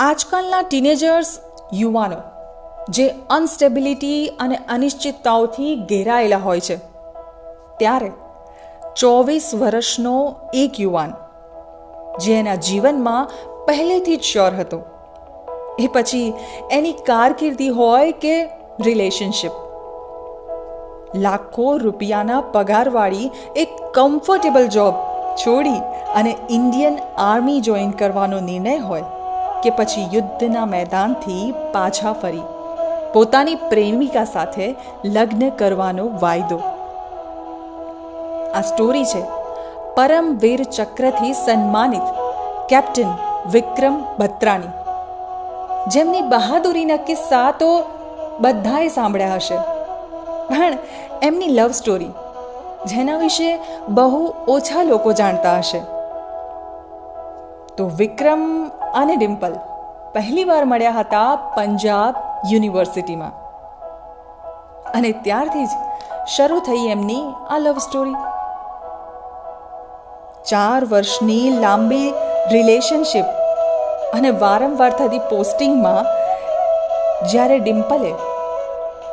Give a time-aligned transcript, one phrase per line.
[0.00, 1.38] આજકાલના ટીનેજર્સ
[1.74, 2.16] યુવાનો,
[2.88, 6.76] જે અનસ્ટેબિલિટી અને અનિશ્ચિતતાઓથી ઘેરાયેલા હોય છે.
[7.78, 8.12] ત્યારે
[8.96, 11.12] ચોવીસ વર્ષનો એક યુવાન,
[12.20, 13.28] જે એના જીવનમાં
[13.66, 14.80] પહેલેથી જ શ્યોર હતો,
[15.78, 16.32] એ પછી
[16.70, 18.34] એની કારકિર્દી હોય કે
[18.84, 19.52] રિલેશનશિપ.
[21.14, 24.94] લાખો રૂપિયાના પગારવાળી એક કમ્ફર્ટેબલ જોબ
[25.36, 25.78] છોડી
[26.14, 29.02] અને ઇન્ડિયન આર્મી જોઈન કરવાનો નિર્ણય હોય.
[29.62, 32.42] કે પછી યુદ્ધના મેદાનથી પાછા ફરી.
[33.12, 36.58] પોતાની પ્રેમિકા સાથે લગ્ન કરવાનો વાયદો.
[38.54, 39.22] આ સ્ટોરી છે.
[39.96, 42.06] પરમવીર ચક્રથી સન્માનિત
[42.68, 43.10] કેપ્ટન
[43.52, 44.72] વિક્રમ બત્રાની
[45.88, 47.68] જેમની બહાદુરીના કિસ્સા તો
[48.40, 49.56] બધાએ સાંભળ્યા હશે.
[50.48, 50.76] પણ
[51.22, 52.10] એમની લવ સ્ટોરી,
[52.86, 53.58] જેના વિશે
[53.88, 55.99] બહુ ઓછા લોકો જાણતા હશે.
[57.80, 58.42] તો વિક્રમ
[59.00, 59.54] અને ડિમ્પલ
[60.14, 62.14] પહેલીવાર મળ્યા હતા પંજાબ
[62.50, 63.34] યુનિવર્સિટીમાં.
[64.96, 65.72] અને ત્યારથી જ
[66.34, 67.22] શરૂ થઈ એમની
[67.54, 68.18] આ લવ સ્ટોરી
[70.50, 72.08] ચાર વર્ષની લાંબી
[72.52, 73.28] રિલેશનશિપ
[74.18, 76.12] અને વારંવાર થતી પોસ્ટિંગમાં
[77.32, 78.12] જ્યારે ડિમ્પલે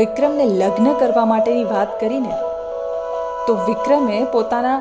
[0.00, 2.34] વિક્રમને લગ્ન કરવા માટેની વાત કરીને,
[3.46, 4.78] તો વિક્રમે પોતાના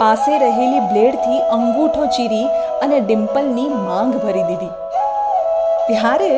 [0.00, 2.46] પાસે રહેલી બ્લેડથી અંગૂઠો ચીરી
[2.84, 4.72] અને ડિમ્પલની માંગ ભરી દીધી.
[5.88, 6.30] ત્યારે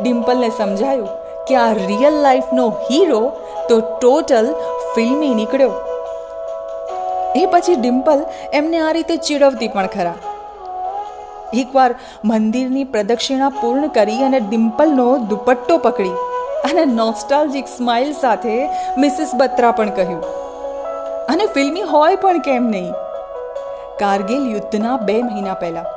[0.00, 1.10] ડિમ્પલને સમજાયું
[1.48, 3.20] કે આ રિયલ લાઈફનો હીરો
[3.68, 4.48] તો ટોટલ
[4.94, 5.74] ફિલ્મી નીકળ્યો.
[7.36, 10.16] એ પછી ડિમ્પલ એમને આ રીતે ચીડવતી પણ ખરા.
[11.60, 11.90] એકવાર
[12.24, 16.16] મંદિરની પ્રદક્ષિણા પૂર્ણ કરી અને ડિમ્પલનો દુપટ્ટો પકડી
[16.68, 18.56] અને નોસ્ટાલ્જિક સ્માઇલ સાથે
[18.98, 20.22] મિસિસ બત્રા પણ કહ્યું
[21.28, 22.90] અને ફિલ્મી હોય પણ કેમ નહીં?
[24.00, 25.88] કારગિલ યુદ્ધના બે મહિના પહેલાં.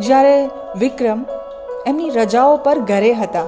[0.00, 0.34] જ્યારે
[0.76, 1.24] વિક્રમ
[1.86, 3.44] એમની રજાઓ પર ઘરે હતા,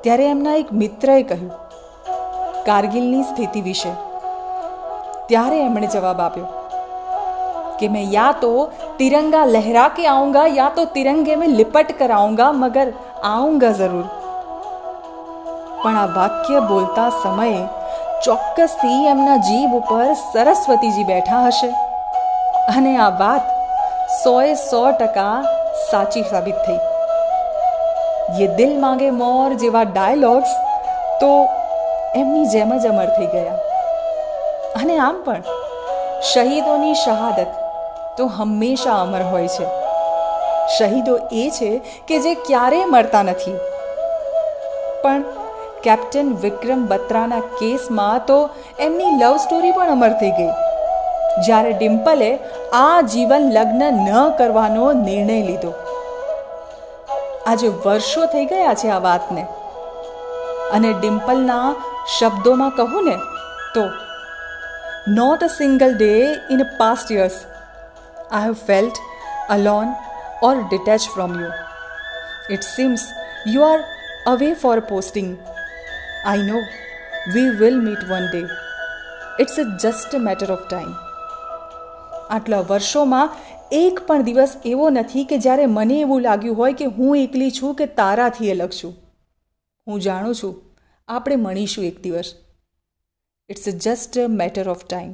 [0.00, 1.52] ત્યારે એમના એક મિત્રએ કહ્યું,
[2.66, 3.92] કારગિલની સ્થિતિ વિશે.
[5.26, 6.46] ત્યારે એમણે જવાબ આપ્યો,
[7.78, 8.52] કે મેં યા તો
[8.98, 12.88] તિરંગા લહેરા કે આઉંગા, યા તો તિરંગે મેં લિપટ કર આઉંગા મગર
[13.24, 14.06] આઉંગા જરૂર.
[15.82, 17.60] પણ આ વાક્ય બોલતા સમયે
[18.24, 21.70] ચોક્કસથી એમના જીભ ઉપર સરસ્વતીજી બેઠા હશે.
[22.68, 23.40] અને આ વાત
[24.24, 25.42] સોએ સો ટકા
[25.90, 26.80] સાચી સાબિત થઈ.
[28.40, 30.48] યે દિલ માંગે મોર જેવા ડાયલોગ્સ
[31.20, 31.48] તો
[32.14, 33.56] એમની જેમ જ અમર થઈ ગયા.
[34.82, 35.42] અને આમ પણ
[36.34, 37.46] શહીદોની શહાદત
[38.16, 39.66] તો હંમેશા અમર હોય છે.
[40.78, 43.58] શહીદો એ છે કે જે ક્યારેય મરતા નથી.
[45.02, 45.22] પણ
[45.82, 50.50] કેપ્ટન વિક્રમ બત્રાના કેસમાં તો એમની લવ સ્ટોરી પણ અમર થઈ ગઈ.
[51.46, 52.30] જ્યારે ડિમ્પલે
[52.80, 55.72] આ જીવન લગ્ન ન કરવાનો નિર્ણય લીધો
[57.46, 59.44] આજે વર્ષો થઈ ગયા છે આ વાતને
[60.72, 61.68] અને ડિમ્પલના
[62.18, 63.16] શબ્દોમાં કહું ને
[63.74, 63.84] તો
[65.20, 66.12] not a single day
[66.50, 67.38] in a past years
[68.30, 68.98] have felt
[69.48, 69.96] alone
[70.42, 71.50] or detached from you.
[72.50, 73.02] It seems
[73.46, 73.84] you are
[74.26, 75.38] away for a posting.
[76.24, 76.62] I know
[77.34, 78.46] we will meet one day.
[79.38, 81.07] It's a just a matter of time.
[82.30, 83.36] આટલા વર્ષોમાં
[83.72, 87.74] એક પણ દિવસ એવો નથી કે જ્યારે મને એવું લાગ્યું હોય કે હું એકલી છું
[87.74, 88.94] કે તારાથી અલગ છું.
[89.86, 90.54] હું જાણું છું,
[91.08, 92.34] આપણે મળીશું એક દિવસ.
[93.50, 95.12] It's just a matter of time